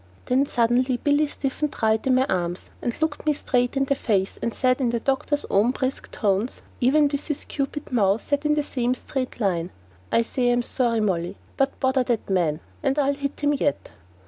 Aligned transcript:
Then 0.25 0.47
suddenly 0.47 0.97
Billy 0.97 1.27
stiffened 1.27 1.75
right 1.83 2.07
in 2.07 2.15
my 2.15 2.25
arms, 2.25 2.71
and 2.81 2.99
looked 3.03 3.23
me 3.27 3.35
straight 3.35 3.77
in 3.77 3.85
the 3.85 3.93
face, 3.93 4.39
and 4.41 4.51
said 4.51 4.81
in 4.81 4.89
the 4.89 4.99
doctor's 4.99 5.45
own 5.51 5.69
brisk 5.69 6.09
tones, 6.09 6.63
even 6.79 7.07
with 7.07 7.27
his 7.27 7.45
Cupid 7.45 7.91
mouth 7.91 8.21
set 8.21 8.43
in 8.43 8.55
the 8.55 8.63
same 8.63 8.95
straight 8.95 9.39
line 9.39 9.69
"I 10.11 10.23
say 10.23 10.49
I'm 10.49 10.63
sorry, 10.63 11.01
Molly, 11.01 11.37
but 11.55 11.79
bother 11.79 12.01
that 12.05 12.31
man, 12.31 12.61
and 12.81 12.97
I'll 12.97 13.13
hit 13.13 13.41
him 13.41 13.53
yet!" 13.53 13.91